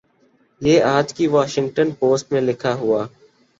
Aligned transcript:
یہ 0.61 0.83
آج 0.85 1.13
کی 1.13 1.27
واشنگٹن 1.27 1.91
پوسٹ 1.99 2.31
میں 2.31 2.41
لکھا 2.41 2.73
ہوا 2.73 3.05